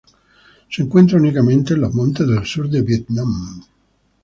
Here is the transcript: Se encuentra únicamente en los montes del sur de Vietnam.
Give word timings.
Se 0.67 0.81
encuentra 0.81 1.19
únicamente 1.19 1.75
en 1.75 1.81
los 1.81 1.93
montes 1.93 2.27
del 2.27 2.43
sur 2.43 2.67
de 2.67 2.81
Vietnam. 2.81 3.61